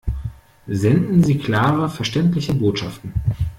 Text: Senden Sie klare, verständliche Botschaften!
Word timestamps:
Senden 0.65 1.21
Sie 1.23 1.37
klare, 1.37 1.87
verständliche 1.87 2.55
Botschaften! 2.55 3.13